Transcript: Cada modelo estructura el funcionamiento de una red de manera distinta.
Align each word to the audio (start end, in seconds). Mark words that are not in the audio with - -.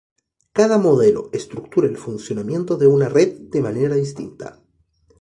Cada 0.51 0.79
modelo 0.79 1.29
estructura 1.31 1.87
el 1.87 1.95
funcionamiento 1.95 2.75
de 2.75 2.87
una 2.87 3.07
red 3.07 3.37
de 3.39 3.61
manera 3.61 3.93
distinta. 3.93 4.59